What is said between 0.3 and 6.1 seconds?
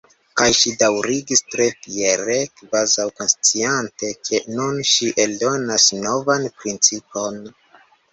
Kaj ŝi daŭrigis tre fiere, kvazaŭ konsciante ke nun ŝi eldonas